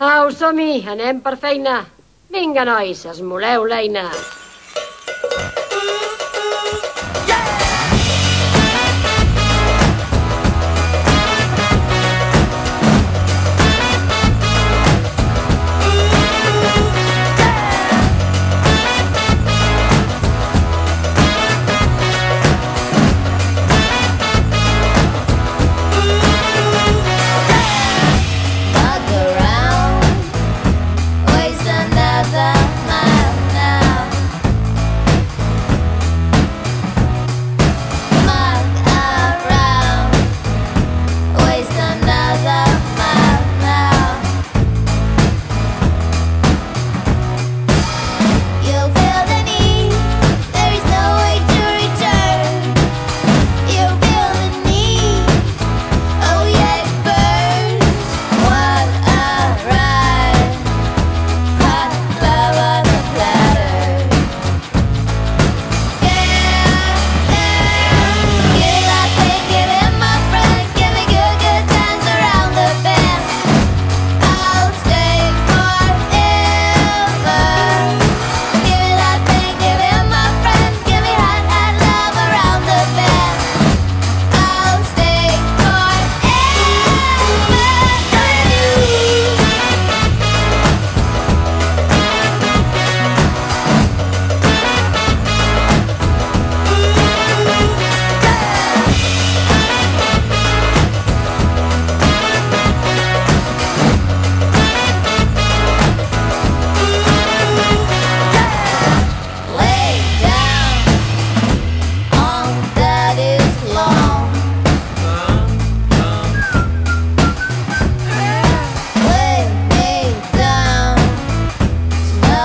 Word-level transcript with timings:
Au, 0.00 0.30
som-hi, 0.32 0.78
anem 0.88 1.18
per 1.24 1.34
feina. 1.42 1.74
Vinga, 2.32 2.64
nois, 2.64 3.04
esmoleu 3.14 3.66
l'eina. 3.68 4.08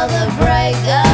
The 0.08 0.36
break 0.38 1.05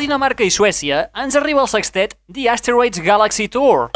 Dinamarca 0.00 0.46
i 0.46 0.48
Suècia 0.48 1.02
ens 1.20 1.34
arriba 1.36 1.60
el 1.60 1.68
sextet 1.68 2.14
The 2.32 2.46
Asteroids 2.48 3.02
Galaxy 3.04 3.50
Tour. 3.52 3.90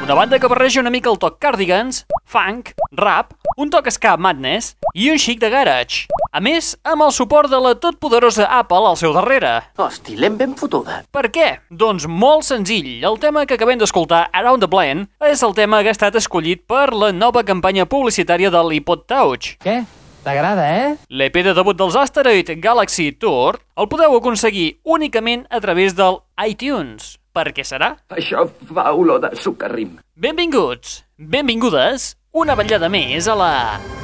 Una 0.00 0.14
banda 0.16 0.38
que 0.40 0.48
barreja 0.48 0.80
una 0.80 0.92
mica 0.92 1.10
el 1.10 1.18
toc 1.20 1.36
cardigans, 1.36 2.06
funk, 2.24 2.70
rap, 2.96 3.34
un 3.60 3.68
toc 3.68 3.90
ska 3.92 4.14
madness 4.16 4.72
i 4.96 5.10
un 5.12 5.20
xic 5.20 5.42
de 5.42 5.50
garage. 5.52 6.06
A 6.32 6.40
més, 6.40 6.70
amb 6.88 7.04
el 7.04 7.12
suport 7.12 7.52
de 7.52 7.60
la 7.60 7.74
totpoderosa 7.76 8.46
Apple 8.56 8.88
al 8.88 8.96
seu 9.00 9.12
darrere. 9.12 9.52
Hosti, 9.76 10.16
l'hem 10.16 10.38
ben 10.40 10.54
fotuda. 10.56 11.02
Per 11.12 11.26
què? 11.34 11.50
Doncs 11.68 12.08
molt 12.08 12.48
senzill. 12.48 13.04
El 13.04 13.20
tema 13.20 13.44
que 13.44 13.58
acabem 13.58 13.80
d'escoltar, 13.80 14.30
Around 14.32 14.64
the 14.64 14.70
Blend, 14.72 15.10
és 15.28 15.44
el 15.44 15.52
tema 15.56 15.82
que 15.82 15.92
ha 15.92 15.98
estat 15.98 16.16
escollit 16.20 16.64
per 16.64 16.88
la 16.96 17.12
nova 17.12 17.44
campanya 17.44 17.84
publicitària 17.84 18.48
de 18.48 18.64
l'iPod 18.64 19.04
Touch. 19.12 19.58
Què? 19.60 19.82
T'agrada, 20.24 20.64
eh? 20.64 20.96
L'EP 21.12 21.42
de 21.44 21.52
debut 21.52 21.76
dels 21.76 21.96
Asteroid 22.00 22.48
Galaxy 22.64 23.10
Tour 23.12 23.58
el 23.76 23.90
podeu 23.92 24.16
aconseguir 24.16 24.78
únicament 24.96 25.44
a 25.52 25.60
través 25.60 25.92
del 25.98 26.16
iTunes. 26.48 27.18
Per 27.34 27.50
què 27.52 27.66
serà? 27.66 27.90
Això 28.14 28.46
fa 28.72 28.86
olor 28.96 29.20
de 29.20 29.34
sucarrim. 29.36 29.98
Benvinguts, 30.16 31.02
benvingudes, 31.18 32.14
una 32.32 32.56
vetllada 32.56 32.88
més 32.88 33.28
a 33.28 33.36
la... 33.36 33.52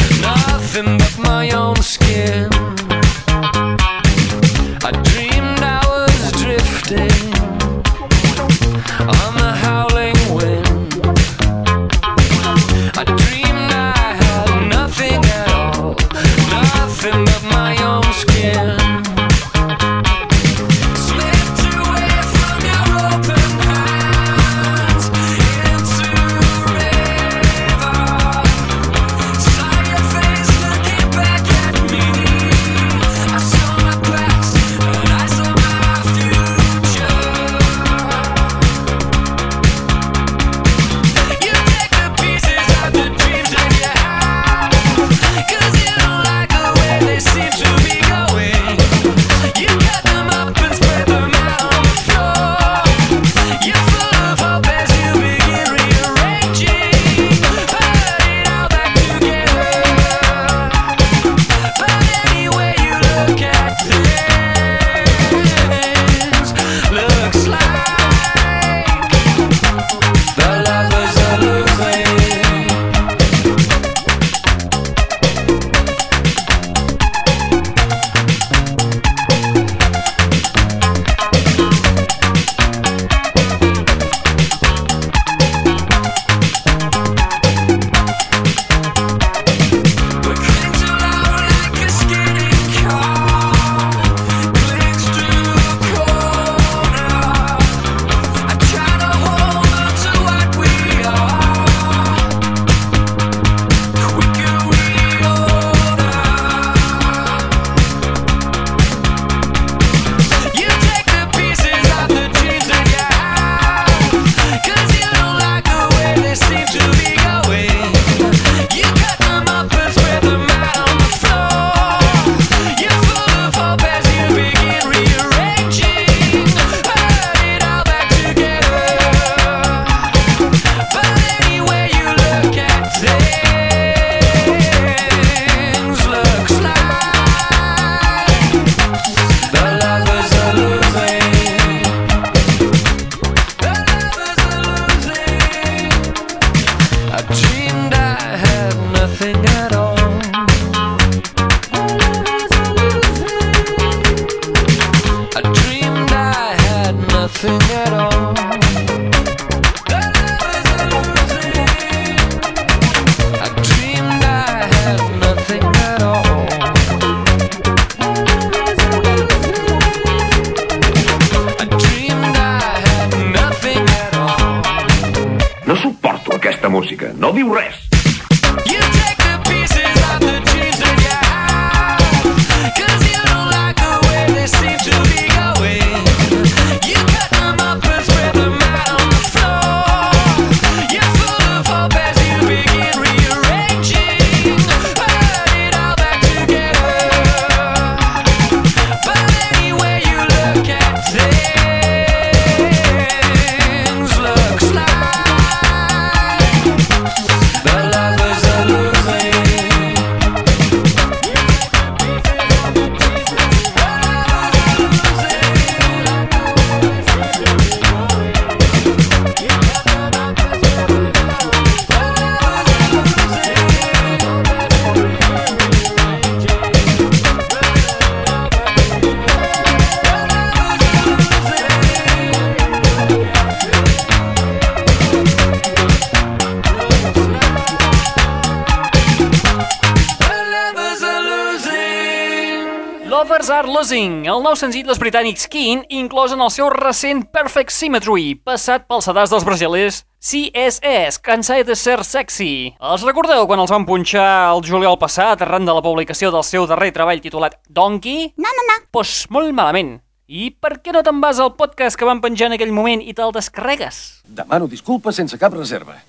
Art 243.24 243.68
Losing, 243.72 244.26
el 244.28 244.42
nou 244.44 244.52
senzill 244.52 244.84
dels 244.84 244.98
britànics 245.00 245.46
Keen, 245.48 245.80
inclòs 245.88 246.34
en 246.34 246.42
el 246.44 246.50
seu 246.52 246.68
recent 246.68 247.22
Perfect 247.32 247.72
Symmetry, 247.72 248.34
passat 248.36 248.84
pels 248.84 249.08
sedars 249.08 249.32
dels 249.32 249.46
brasilers 249.48 250.02
CSS, 250.20 251.22
Cansai 251.24 251.64
de 251.64 251.72
ser 251.72 252.02
sexy. 252.04 252.74
Els 252.76 253.04
recordeu 253.08 253.46
quan 253.48 253.62
els 253.62 253.72
van 253.72 253.86
punxar 253.88 254.26
el 254.50 254.60
juliol 254.68 254.98
passat 255.00 255.40
arran 255.40 255.64
de 255.64 255.72
la 255.72 255.80
publicació 255.84 256.28
del 256.34 256.44
seu 256.44 256.68
darrer 256.68 256.92
treball 256.92 257.24
titulat 257.24 257.56
Donkey? 257.68 258.34
No, 258.36 258.52
no, 258.52 258.66
no. 258.68 258.76
Pues 258.92 259.24
molt 259.32 259.56
malament. 259.56 260.02
I 260.28 260.50
per 260.60 260.82
què 260.84 260.92
no 260.92 261.00
te'n 261.06 261.24
vas 261.24 261.40
al 261.40 261.54
podcast 261.56 261.96
que 261.96 262.04
van 262.08 262.20
penjar 262.20 262.50
en 262.50 262.58
aquell 262.58 262.76
moment 262.76 263.00
i 263.00 263.16
te'l 263.16 263.32
descarregues? 263.32 264.20
Demano 264.28 264.68
disculpes 264.68 265.16
sense 265.16 265.40
cap 265.40 265.56
reserva. 265.56 266.02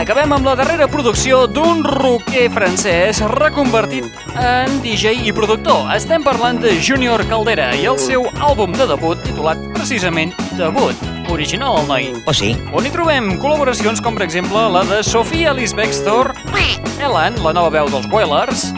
Acabem 0.00 0.32
amb 0.32 0.46
la 0.48 0.54
darrera 0.56 0.86
producció 0.88 1.42
d'un 1.50 1.82
rocker 1.84 2.46
francès 2.54 3.20
reconvertit 3.34 4.06
en 4.40 4.78
DJ 4.80 5.26
i 5.28 5.34
productor. 5.36 5.90
Estem 5.92 6.24
parlant 6.24 6.60
de 6.62 6.72
Junior 6.80 7.20
Caldera 7.28 7.68
i 7.76 7.84
el 7.90 7.98
seu 8.00 8.24
àlbum 8.40 8.72
de 8.78 8.86
debut 8.88 9.20
titulat 9.26 9.60
precisament 9.76 10.32
Debut. 10.56 10.96
Original 11.30 11.78
el 11.82 11.86
noi. 11.88 12.08
O 12.26 12.34
sí? 12.34 12.54
On 12.72 12.86
hi 12.86 12.92
trobem 12.94 13.34
col·laboracions 13.42 14.00
com 14.02 14.16
per 14.16 14.24
exemple 14.26 14.64
la 14.72 14.82
de 14.88 15.02
Sofia 15.06 15.52
Lisbextor, 15.56 16.32
Ellen, 16.98 17.38
la 17.44 17.54
nova 17.56 17.70
veu 17.76 17.92
dels 17.92 18.08
Boilers, 18.10 18.70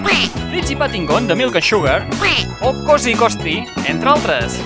Ritchie 0.50 0.78
Pattingon 0.78 1.30
de 1.30 1.38
Milk 1.38 1.56
and 1.62 1.70
Sugar 1.70 2.02
o 2.62 2.74
Cosi 2.86 3.14
Costi, 3.18 3.62
entre 3.86 4.16
altres. 4.16 4.60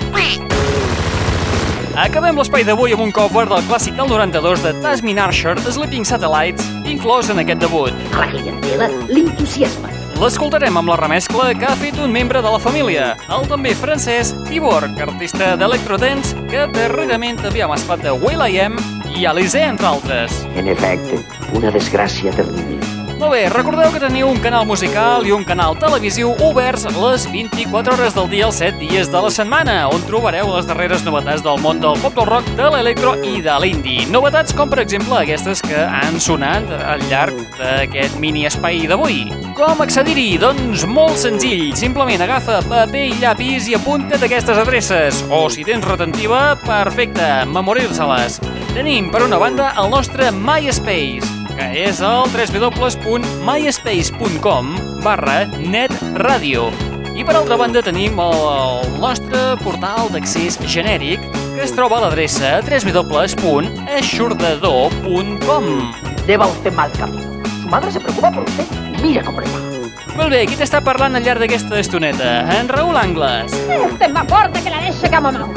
Acabem 1.97 2.37
l'espai 2.37 2.61
d'avui 2.61 2.93
amb 2.93 3.07
un 3.07 3.12
cover 3.17 3.47
del 3.49 3.62
clàssic 3.71 3.95
del 3.97 4.11
92 4.11 4.61
de 4.61 4.73
Tasmin 4.85 5.17
Archer, 5.17 5.55
Sleeping 5.65 6.05
Satellites, 6.05 6.67
inclòs 6.85 7.31
en 7.33 7.41
aquest 7.41 7.62
debut. 7.62 7.97
A 8.12 8.21
la 8.21 8.26
clientela 8.35 8.91
l'entusiasma. 9.09 9.88
L'escoltarem 10.21 10.76
amb 10.76 10.93
la 10.93 10.99
remescla 11.00 11.49
que 11.57 11.65
ha 11.65 11.73
fet 11.81 11.97
un 12.05 12.12
membre 12.12 12.43
de 12.45 12.53
la 12.53 12.61
família, 12.61 13.09
el 13.33 13.49
també 13.49 13.73
francès 13.81 14.35
Tibor, 14.50 14.85
artista 15.07 15.55
d'electrodance 15.57 16.37
que 16.53 16.69
darrerament 16.76 17.41
també 17.41 17.65
ha 17.65 17.73
maspat 17.73 18.05
de 18.05 18.12
Will.i.am 18.12 18.76
i 19.17 19.25
Alizé, 19.25 19.65
entre 19.65 19.88
altres. 19.95 20.45
En 20.53 20.69
efecte, 20.69 21.25
una 21.57 21.73
desgràcia 21.73 22.37
terrible. 22.37 23.06
Molt 23.17 23.33
bé, 23.33 23.47
recordeu 23.49 23.89
que 23.95 24.01
teniu 24.03 24.29
un 24.29 24.37
canal 24.45 24.67
musical 24.69 25.25
i 25.25 25.31
un 25.33 25.45
canal 25.49 25.73
televisiu 25.81 26.35
oberts 26.45 26.83
les 26.93 27.23
24 27.33 27.95
hores 27.95 28.13
del 28.13 28.27
dia, 28.29 28.45
els 28.45 28.59
7 28.61 28.77
dies 28.77 29.09
de 29.09 29.23
la 29.25 29.31
setmana, 29.33 29.77
on 29.89 30.03
trobareu 30.05 30.51
les 30.53 30.69
darreres 30.69 31.01
novetats 31.07 31.41
del 31.41 31.57
món 31.65 31.81
del 31.81 31.97
pop 32.03 32.13
del 32.13 32.29
rock, 32.29 32.51
de 32.59 32.67
l'electro 32.75 33.15
i 33.25 33.41
de 33.41 33.55
l'indie. 33.63 34.05
Novetats 34.13 34.53
com, 34.53 34.69
per 34.69 34.83
exemple, 34.85 35.17
aquestes 35.17 35.65
que 35.65 35.81
han 35.81 36.21
sonat 36.21 36.69
al 36.77 37.07
llarg 37.09 37.41
d'aquest 37.57 38.21
mini 38.21 38.45
espai 38.51 38.85
d'avui. 38.91 39.25
Com 39.57 39.81
accedir-hi? 39.81 40.37
Doncs 40.43 40.85
molt 40.85 41.17
senzill. 41.17 41.71
Simplement 41.73 42.21
agafa 42.21 42.61
paper 42.69 43.07
i 43.15 43.17
llapis 43.23 43.71
i 43.73 43.79
apunta't 43.81 44.29
aquestes 44.29 44.61
adreces. 44.61 45.25
O, 45.33 45.47
si 45.49 45.65
tens 45.65 45.89
retentiva, 45.89 46.51
perfecte, 46.69 47.33
memorir-se-les. 47.49 48.43
Tenim, 48.77 49.09
per 49.09 49.25
una 49.25 49.41
banda, 49.41 49.73
el 49.81 49.89
nostre 49.89 50.29
MySpace, 50.37 51.46
que 51.57 51.67
és 51.87 52.01
el 52.05 52.23
www.myspace.com 52.33 54.65
barra 55.05 55.39
netradio. 55.57 56.71
I 57.17 57.25
per 57.25 57.37
altra 57.39 57.57
banda 57.57 57.81
tenim 57.81 58.19
el 58.21 58.85
nostre 59.01 59.57
portal 59.63 60.11
d'accés 60.13 60.59
genèric 60.69 61.21
que 61.55 61.63
es 61.65 61.73
troba 61.73 61.97
a 61.97 62.01
l'adreça 62.05 62.61
www.aixordador.com 62.67 65.65
Lleva 66.27 66.47
usted 66.53 66.73
mal 66.77 66.91
camino. 66.99 67.25
Su 67.63 67.69
madre 67.69 67.91
se 67.91 68.01
preocupa 68.01 68.31
por 68.33 68.43
usted. 68.45 68.65
Mira 69.03 69.23
cómo 69.25 69.41
le 69.41 69.47
va. 69.49 69.59
Molt 70.17 70.31
bé, 70.33 70.47
qui 70.49 70.57
t'està 70.57 70.81
parlant 70.85 71.15
al 71.17 71.23
llarg 71.25 71.41
d'aquesta 71.45 71.79
estoneta? 71.81 72.29
En 72.57 72.69
Raül 72.73 72.97
Angles. 72.97 73.53
Usted 73.93 74.11
más 74.13 74.27
fuerte 74.29 74.61
que 74.63 74.71
la 74.71 74.81
leche 74.81 75.09
que 75.09 75.21
mamado. 75.21 75.49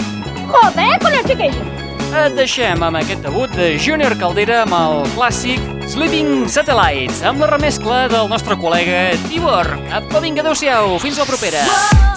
Joder 0.47 0.99
con 0.99 1.13
el 1.13 1.23
chiquillo. 1.25 1.63
Et 2.09 2.33
deixem 2.35 2.81
amb 2.83 2.97
aquest 2.97 3.21
debut 3.21 3.49
de 3.55 3.77
Junior 3.79 4.15
Caldera 4.19 4.61
amb 4.63 4.73
el 4.73 5.03
clàssic 5.13 5.59
Sleeping 5.89 6.45
Satellites, 6.53 7.23
amb 7.25 7.41
la 7.41 7.47
remescla 7.49 8.03
del 8.11 8.29
nostre 8.29 8.53
col·lega 8.61 9.07
Tibor. 9.25 9.71
Apa, 9.89 10.21
vinga, 10.21 10.45
adeu-siau, 10.45 10.99
fins 11.01 11.17
la 11.17 11.25
propera. 11.25 11.65
I 11.65 12.08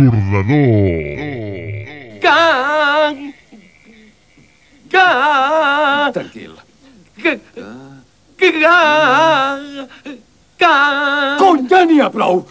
L'aixordador. 0.00 1.20
Can! 2.22 3.34
Can! 4.88 6.12
Tranquil. 6.12 6.54
Can! 7.22 7.40
Can! 10.56 11.38
Cony, 11.38 11.68
ja 11.68 11.84
n'hi 11.84 12.00
ha 12.00 12.08
prou! 12.14 12.44